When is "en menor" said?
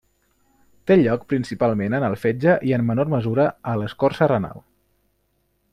2.79-3.13